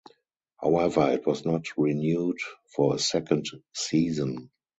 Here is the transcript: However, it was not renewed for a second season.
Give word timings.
However, 0.59 1.11
it 1.11 1.27
was 1.27 1.45
not 1.45 1.67
renewed 1.77 2.39
for 2.73 2.95
a 2.95 2.97
second 2.97 3.45
season. 3.73 4.49